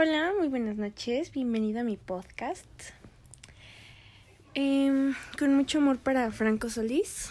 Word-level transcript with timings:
Hola, 0.00 0.32
muy 0.38 0.46
buenas 0.46 0.76
noches, 0.76 1.32
bienvenido 1.32 1.80
a 1.80 1.82
mi 1.82 1.96
podcast. 1.96 2.68
Em, 4.54 5.12
con 5.36 5.56
mucho 5.56 5.78
amor 5.78 5.98
para 5.98 6.30
Franco 6.30 6.70
Solís. 6.70 7.30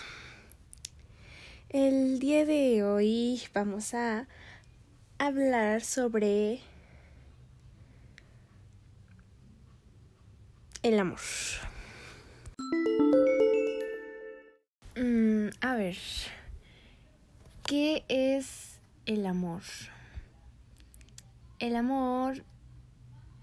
El 1.70 2.20
día 2.20 2.46
de 2.46 2.84
hoy 2.84 3.42
vamos 3.54 3.94
a 3.94 4.28
hablar 5.18 5.80
sobre 5.80 6.60
el 10.84 11.00
amor. 11.00 11.22
Mm, 14.98 15.48
a 15.62 15.76
ver, 15.78 15.96
¿qué 17.66 18.04
es 18.10 18.82
el 19.06 19.26
amor? 19.26 19.62
El 21.60 21.78
amor 21.78 22.44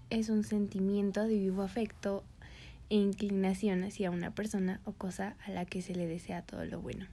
es 0.09 0.29
un 0.29 0.43
sentimiento 0.43 1.23
de 1.23 1.37
vivo 1.37 1.61
afecto 1.61 2.23
e 2.89 2.95
inclinación 2.95 3.83
hacia 3.83 4.11
una 4.11 4.31
persona 4.31 4.79
o 4.85 4.91
cosa 4.91 5.35
a 5.45 5.51
la 5.51 5.65
que 5.65 5.81
se 5.81 5.95
le 5.95 6.07
desea 6.07 6.41
todo 6.41 6.65
lo 6.65 6.81
bueno. 6.81 7.07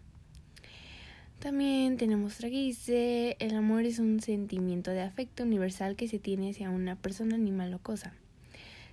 También 1.38 1.96
tenemos 1.96 2.38
dice, 2.38 3.36
el 3.40 3.56
amor 3.56 3.84
es 3.84 3.98
un 3.98 4.20
sentimiento 4.20 4.92
de 4.92 5.02
afecto 5.02 5.42
universal 5.42 5.96
que 5.96 6.06
se 6.06 6.20
tiene 6.20 6.50
hacia 6.50 6.70
una 6.70 6.94
persona, 6.94 7.34
animal 7.34 7.74
o 7.74 7.78
cosa. 7.78 8.12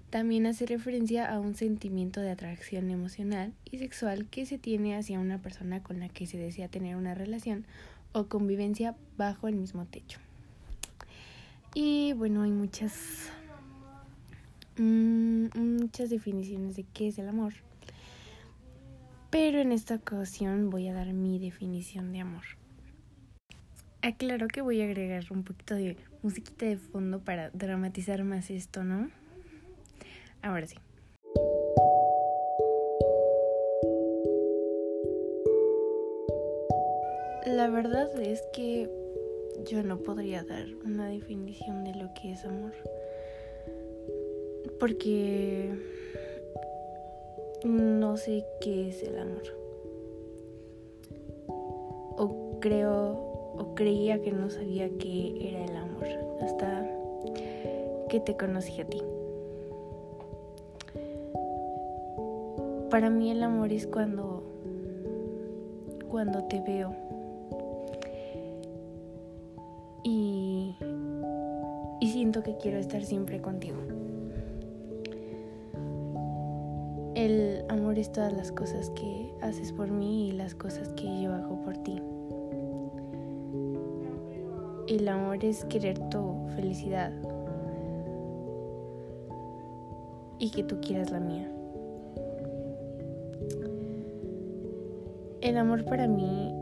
También 0.09 0.47
hace 0.47 0.66
referencia 0.66 1.31
a 1.31 1.39
un 1.39 1.53
sentimiento 1.53 2.22
de 2.22 2.31
atracción 2.31 2.89
emocional 2.89 3.53
y 3.70 3.77
sexual 3.77 4.25
que 4.25 4.47
se 4.47 4.58
tiene 4.58 4.95
hacia 4.95 5.20
una 5.20 5.38
persona 5.38 5.84
con 5.84 6.00
la 6.00 6.09
que 6.09 6.25
se 6.25 6.39
desea 6.39 6.67
tener 6.70 6.95
una 6.95 7.13
relación 7.13 7.67
o 8.13 8.25
convivencia 8.25 8.95
bajo 9.16 9.47
el 9.47 9.55
mismo 9.55 9.86
techo. 9.86 10.20
Y 11.75 12.13
bueno, 12.13 12.41
hay 12.41 12.50
muchas 12.50 13.30
muchas 14.80 16.09
definiciones 16.09 16.75
de 16.75 16.85
qué 16.94 17.09
es 17.09 17.19
el 17.19 17.27
amor. 17.30 17.53
Pero 19.30 19.59
en 19.59 19.72
esta 19.72 19.95
ocasión 19.95 20.69
voy 20.69 20.88
a 20.88 20.94
dar 20.94 21.13
mi 21.13 21.39
definición 21.39 22.11
de 22.13 22.22
amor. 22.22 22.44
Aclaro 24.02 24.47
que 24.47 24.61
voy 24.61 24.81
a 24.81 24.85
agregar 24.85 25.25
un 25.31 25.44
poquito 25.44 25.75
de 25.75 25.97
musiquita 26.23 26.66
de 26.66 26.77
fondo 26.77 27.19
para 27.19 27.50
dramatizar 27.52 28.23
más 28.23 28.50
esto, 28.50 28.83
¿no? 28.83 29.09
Ahora 30.41 30.67
sí. 30.67 30.77
La 37.45 37.69
verdad 37.69 38.09
es 38.22 38.41
que 38.53 38.89
yo 39.69 39.83
no 39.83 40.00
podría 40.00 40.44
dar 40.44 40.66
una 40.85 41.07
definición 41.07 41.83
de 41.83 41.95
lo 41.95 42.13
que 42.13 42.31
es 42.31 42.45
amor 42.45 42.73
porque 44.80 45.69
no 47.63 48.17
sé 48.17 48.45
qué 48.61 48.89
es 48.89 49.03
el 49.03 49.19
amor. 49.19 49.44
O 52.17 52.59
creo 52.59 53.30
o 53.57 53.75
creía 53.75 54.22
que 54.22 54.31
no 54.31 54.50
sabía 54.50 54.89
qué 54.97 55.50
era 55.50 55.66
el 55.66 55.75
amor 55.75 56.07
hasta 56.41 56.88
que 58.09 58.19
te 58.19 58.38
conocí 58.38 58.80
a 58.81 58.85
ti. 58.85 59.02
Para 62.89 63.09
mí 63.09 63.30
el 63.30 63.44
amor 63.44 63.72
es 63.72 63.85
cuando 63.85 64.44
cuando 66.09 66.44
te 66.45 66.59
veo 66.61 66.95
y 70.03 70.75
y 72.02 72.11
siento 72.11 72.41
que 72.41 72.55
quiero 72.57 72.77
estar 72.77 73.03
siempre 73.03 73.41
contigo. 73.41 73.77
El 77.20 77.66
amor 77.67 78.00
es 78.00 78.13
todas 78.13 78.31
las 78.31 78.50
cosas 78.50 78.91
que 78.91 79.34
haces 79.41 79.74
por 79.74 79.91
mí 79.91 80.30
y 80.30 80.31
las 80.31 80.56
cosas 80.56 80.88
que 80.94 81.22
yo 81.22 81.34
hago 81.34 81.62
por 81.66 81.75
ti. 81.80 82.02
El 84.88 85.06
amor 85.06 85.44
es 85.44 85.66
querer 85.66 86.00
tu 86.07 86.47
felicidad 86.56 87.12
y 90.40 90.50
que 90.50 90.63
tú 90.63 90.80
quieras 90.80 91.12
la 91.12 91.19
mía. 91.19 91.52
El 95.41 95.57
amor 95.57 95.84
para 95.84 96.07
mí 96.07 96.56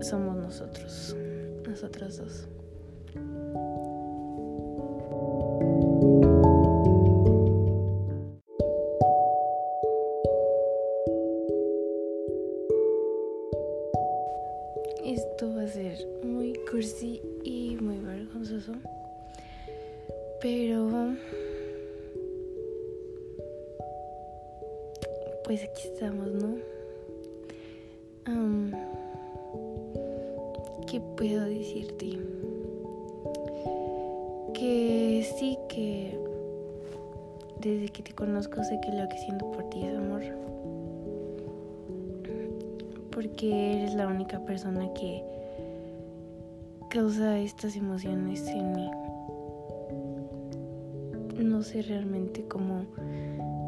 somos 0.00 0.36
nosotros, 0.36 1.16
nosotros 1.68 2.16
dos. 2.18 2.48
Cursi 16.70 17.20
y 17.44 17.76
muy 17.76 17.98
vergonzoso. 17.98 18.72
Pero... 20.40 21.14
Pues 25.44 25.62
aquí 25.62 25.88
estamos, 25.92 26.32
¿no? 26.32 26.56
¿Qué 30.90 31.00
puedo 31.16 31.44
decirte? 31.44 32.18
Que 34.54 35.28
sí 35.38 35.58
que 35.68 36.18
desde 37.60 37.88
que 37.88 38.02
te 38.02 38.12
conozco 38.14 38.62
sé 38.64 38.78
que 38.80 38.92
lo 38.92 39.08
que 39.08 39.18
siento 39.18 39.50
por 39.52 39.68
ti 39.70 39.84
es 39.84 39.96
amor 39.96 40.22
porque 43.14 43.76
eres 43.76 43.94
la 43.94 44.08
única 44.08 44.40
persona 44.40 44.92
que 44.94 45.22
causa 46.94 47.40
estas 47.40 47.74
emociones 47.74 48.46
en 48.46 48.72
mí. 48.72 48.88
No 51.44 51.60
sé 51.64 51.82
realmente 51.82 52.44
cómo 52.46 52.84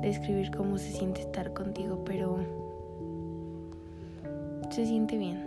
describir 0.00 0.53
cómo 0.56 0.78
se 0.78 0.92
siente 0.92 1.22
estar 1.22 1.53
contigo, 1.53 2.04
pero 2.04 2.38
se 4.70 4.87
siente 4.87 5.19
bien. 5.19 5.42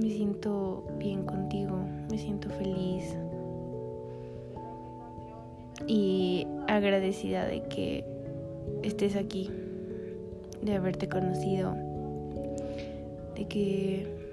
Me 0.00 0.08
siento 0.08 0.82
bien 0.98 1.26
contigo, 1.26 1.76
me 2.10 2.16
siento 2.16 2.48
feliz 2.48 3.18
y 5.86 6.46
agradecida 6.68 7.44
de 7.44 7.64
que 7.64 8.02
estés 8.82 9.14
aquí 9.14 9.50
de 10.62 10.74
haberte 10.74 11.06
conocido, 11.06 11.74
de 13.34 13.46
que 13.46 14.25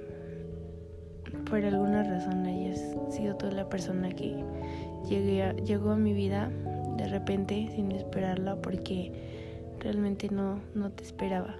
por 1.49 1.63
alguna 1.63 2.03
razón 2.03 2.45
hayas 2.45 2.79
sido 3.09 3.35
tú 3.35 3.47
la 3.51 3.67
persona 3.69 4.09
que 4.09 4.43
llegó 5.09 5.91
a 5.91 5.95
mi 5.95 6.13
vida 6.13 6.49
de 6.97 7.07
repente 7.07 7.69
sin 7.75 7.91
esperarla 7.91 8.55
porque 8.55 9.11
realmente 9.79 10.29
no, 10.29 10.59
no 10.73 10.91
te 10.91 11.03
esperaba. 11.03 11.55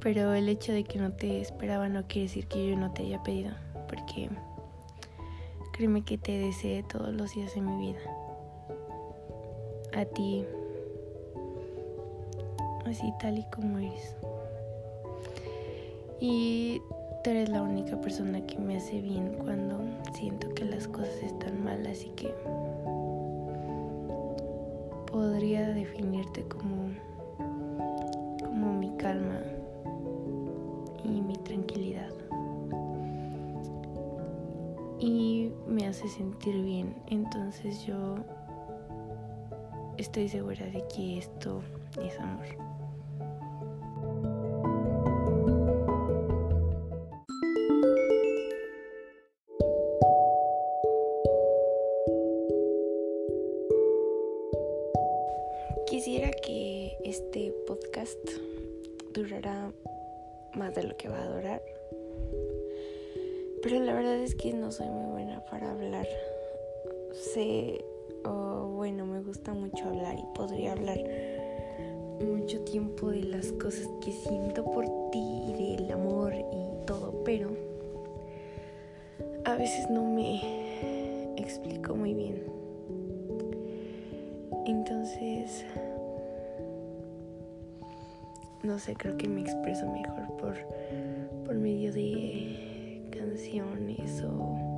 Pero 0.00 0.34
el 0.34 0.48
hecho 0.48 0.72
de 0.72 0.84
que 0.84 0.98
no 0.98 1.12
te 1.12 1.40
esperaba 1.40 1.88
no 1.88 2.06
quiere 2.06 2.28
decir 2.28 2.46
que 2.46 2.68
yo 2.68 2.76
no 2.76 2.92
te 2.92 3.04
haya 3.04 3.22
pedido, 3.22 3.52
porque 3.88 4.28
créeme 5.72 6.02
que 6.02 6.18
te 6.18 6.32
deseé 6.32 6.82
todos 6.82 7.14
los 7.14 7.34
días 7.34 7.54
de 7.54 7.62
mi 7.62 7.86
vida. 7.86 8.00
A 9.96 10.04
ti, 10.04 10.44
así 12.84 13.12
tal 13.18 13.38
y 13.38 13.44
como 13.44 13.78
eres. 13.78 14.16
Y 16.20 16.82
tú 17.24 17.30
eres 17.30 17.48
la 17.48 17.62
única 17.62 17.98
persona 17.98 18.46
que 18.46 18.58
me 18.58 18.76
hace 18.76 19.00
bien 19.00 19.38
cuando 19.38 19.80
siento 20.12 20.52
que 20.52 20.66
las 20.66 20.86
cosas 20.86 21.16
están 21.22 21.64
mal, 21.64 21.86
así 21.86 22.10
que 22.10 22.34
podría 25.10 25.70
definirte 25.70 26.46
como 26.46 26.90
como 28.40 28.74
mi 28.74 28.94
calma 28.98 29.40
y 31.02 31.22
mi 31.22 31.34
tranquilidad. 31.38 32.12
Y 35.00 35.50
me 35.66 35.86
hace 35.86 36.06
sentir 36.08 36.62
bien, 36.62 36.94
entonces 37.06 37.86
yo 37.86 38.16
estoy 39.96 40.28
segura 40.28 40.66
de 40.66 40.84
que 40.94 41.16
esto 41.18 41.62
es 42.02 42.20
amor. 42.20 42.83
Durara 59.12 59.72
más 60.54 60.74
de 60.74 60.82
lo 60.84 60.96
que 60.96 61.08
va 61.08 61.22
a 61.22 61.28
durar. 61.28 61.62
pero 63.62 63.80
la 63.80 63.94
verdad 63.94 64.16
es 64.16 64.34
que 64.34 64.52
no 64.52 64.70
soy 64.70 64.88
muy 64.88 65.12
buena 65.12 65.40
para 65.50 65.70
hablar. 65.70 66.06
Sé, 67.12 67.84
bueno, 68.24 69.06
me 69.06 69.20
gusta 69.22 69.54
mucho 69.54 69.86
hablar 69.86 70.16
y 70.18 70.24
podría 70.34 70.72
hablar 70.72 70.98
mucho 72.20 72.60
tiempo 72.64 73.10
de 73.10 73.22
las 73.22 73.52
cosas 73.52 73.88
que 74.04 74.12
siento 74.12 74.64
por 74.64 74.84
ti 75.10 75.42
y 75.48 75.76
del 75.76 75.90
amor 75.90 76.34
y 76.34 76.86
todo, 76.86 77.22
pero 77.24 77.50
a 79.44 79.56
veces 79.56 79.88
no 79.90 80.04
me 80.04 81.34
explico 81.36 81.94
muy 81.94 82.14
bien. 82.14 82.42
Entonces, 84.66 85.64
no 88.64 88.78
sé, 88.78 88.94
creo 88.94 89.16
que 89.16 89.28
me 89.28 89.42
expreso 89.42 89.86
mejor 89.90 90.36
por, 90.38 90.56
por 91.44 91.54
medio 91.54 91.92
de 91.92 93.02
canciones 93.10 94.22
o 94.22 94.74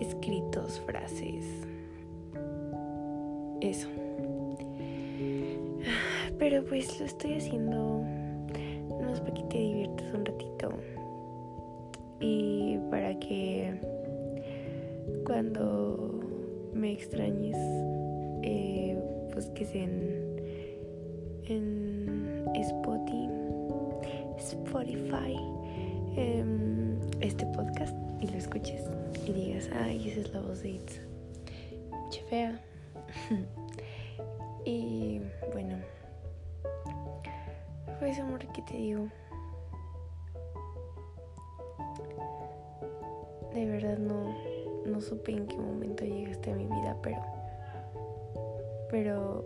escritos, 0.00 0.80
frases. 0.86 1.44
Eso. 3.60 3.88
Pero 6.38 6.64
pues 6.64 7.00
lo 7.00 7.06
estoy 7.06 7.34
haciendo 7.34 8.02
no 9.00 9.12
para 9.12 9.34
que 9.34 9.42
te 9.44 9.58
diviertas 9.58 10.14
un 10.14 10.24
ratito 10.24 10.70
y 12.20 12.78
para 12.90 13.18
que 13.18 13.74
cuando 15.24 16.20
me 16.72 16.92
extrañes 16.92 17.56
eh, 18.42 18.98
pues 19.32 19.46
que 19.50 19.64
en, 19.82 20.36
en 21.48 21.85
Spotify, 24.38 25.36
em, 26.16 26.98
este 27.20 27.44
podcast 27.46 27.94
y 28.20 28.26
lo 28.28 28.38
escuches 28.38 28.84
y 29.26 29.32
digas, 29.32 29.68
ay, 29.80 30.08
esa 30.08 30.20
es 30.20 30.32
la 30.32 30.40
voz 30.40 30.62
de 30.62 30.70
Itza. 30.70 31.00
Che 32.10 32.22
fea. 32.22 32.60
y 34.64 35.20
bueno. 35.52 35.76
Pues 37.98 38.18
amor, 38.18 38.40
¿qué 38.52 38.62
te 38.62 38.74
digo? 38.74 39.08
De 43.54 43.64
verdad 43.64 43.98
no, 43.98 44.34
no 44.84 45.00
supe 45.00 45.32
en 45.32 45.46
qué 45.46 45.56
momento 45.56 46.04
llegaste 46.04 46.52
a 46.52 46.56
mi 46.56 46.66
vida, 46.66 46.96
pero... 47.02 47.22
Pero... 48.90 49.44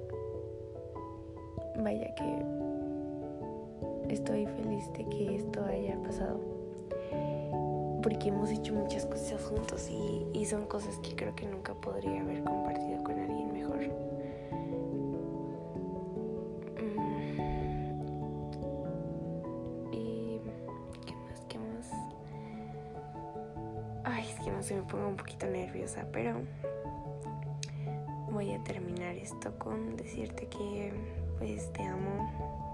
Vaya 1.76 2.14
que... 2.16 2.69
Estoy 4.10 4.46
feliz 4.46 4.92
de 4.92 5.04
que 5.08 5.36
esto 5.36 5.64
haya 5.64 5.96
pasado. 6.02 6.40
Porque 8.02 8.28
hemos 8.28 8.50
hecho 8.50 8.74
muchas 8.74 9.06
cosas 9.06 9.42
juntos 9.42 9.88
y, 9.90 10.26
y 10.38 10.44
son 10.46 10.66
cosas 10.66 10.96
que 10.98 11.14
creo 11.14 11.34
que 11.34 11.46
nunca 11.46 11.74
podría 11.74 12.20
haber 12.20 12.42
compartido 12.44 13.02
con 13.04 13.18
alguien 13.18 13.52
mejor. 13.52 14.10
se 24.62 24.74
me 24.74 24.82
ponga 24.82 25.06
un 25.06 25.16
poquito 25.16 25.46
nerviosa, 25.46 26.06
pero 26.12 26.42
voy 28.30 28.52
a 28.52 28.62
terminar 28.62 29.16
esto 29.16 29.52
con 29.58 29.96
decirte 29.96 30.46
que 30.48 30.92
pues 31.38 31.72
te 31.72 31.82
amo, 31.82 32.69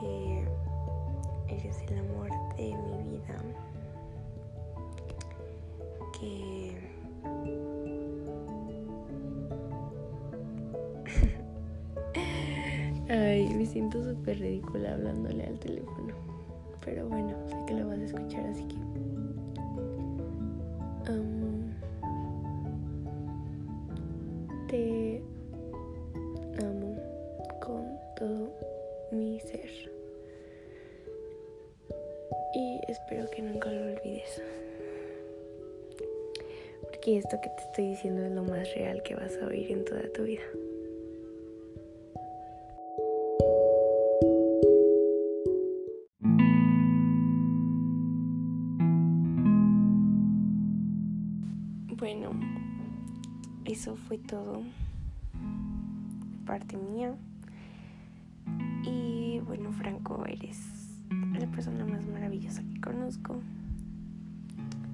que 0.00 0.44
eres 1.48 1.82
el 1.82 1.98
amor 1.98 2.30
de 2.56 2.74
mi 2.74 3.02
vida, 3.10 3.36
que 6.18 6.40
Ay, 13.10 13.52
me 13.54 13.66
siento 13.66 14.02
súper 14.02 14.38
ridícula 14.38 14.94
hablándole 14.94 15.44
al 15.44 15.58
teléfono. 15.58 16.14
Pero 16.84 17.08
bueno, 17.08 17.34
sé 17.48 17.56
que 17.66 17.74
lo 17.74 17.88
vas 17.88 17.98
a 17.98 18.04
escuchar, 18.04 18.46
así 18.46 18.64
que 18.64 18.76
te 21.04 21.18
espero 32.90 33.28
que 33.30 33.42
nunca 33.42 33.70
lo 33.70 33.82
olvides. 33.82 34.42
Porque 36.82 37.18
esto 37.18 37.40
que 37.40 37.48
te 37.50 37.62
estoy 37.62 37.88
diciendo 37.90 38.24
es 38.24 38.32
lo 38.32 38.42
más 38.42 38.74
real 38.74 39.02
que 39.02 39.14
vas 39.14 39.36
a 39.40 39.46
oír 39.46 39.70
en 39.70 39.84
toda 39.84 40.02
tu 40.12 40.24
vida. 40.24 40.42
Bueno, 51.96 52.30
eso 53.66 53.94
fue 53.94 54.18
todo 54.18 54.62
parte 56.46 56.76
mía. 56.76 57.14
Y 58.82 59.40
bueno, 59.40 59.70
Franco, 59.72 60.24
eres 60.26 60.79
la 61.10 61.46
persona 61.50 61.84
más 61.84 62.06
maravillosa 62.06 62.62
que 62.62 62.80
conozco. 62.80 63.40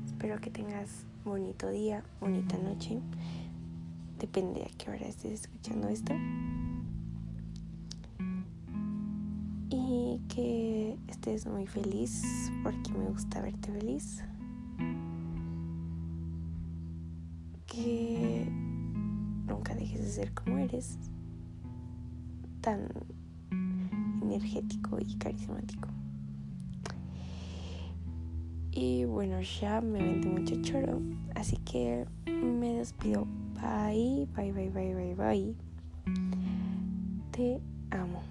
Espero 0.07 0.41
que 0.41 0.51
tengas 0.51 1.05
bonito 1.25 1.71
día, 1.71 2.03
bonita 2.21 2.57
noche. 2.59 3.01
Depende 4.19 4.63
a 4.65 4.77
qué 4.79 4.91
hora 4.91 5.07
estés 5.07 5.43
escuchando 5.43 5.89
esto. 5.89 6.15
Y 9.69 10.21
que 10.29 10.97
estés 11.09 11.47
muy 11.47 11.67
feliz 11.67 12.51
porque 12.63 12.93
me 12.93 13.07
gusta 13.11 13.43
verte 13.43 13.73
feliz. 13.73 14.23
que 17.77 18.49
nunca 19.47 19.75
dejes 19.75 20.01
de 20.01 20.11
ser 20.11 20.33
como 20.33 20.59
eres, 20.59 20.99
tan 22.63 22.89
energético 24.23 24.99
y 24.99 25.15
carismático. 25.17 25.89
Y 28.79 29.07
bueno, 29.07 29.41
ya 29.41 29.81
me 29.81 30.01
aventé 30.01 30.29
mucho 30.29 30.55
choro, 30.61 31.01
así 31.35 31.57
que 31.57 32.05
me 32.27 32.75
despido. 32.75 33.27
Bye, 33.55 34.29
bye, 34.37 34.53
bye, 34.53 34.69
bye, 34.69 34.95
bye, 34.95 35.15
bye. 35.15 35.55
Te 37.31 37.59
amo. 37.91 38.23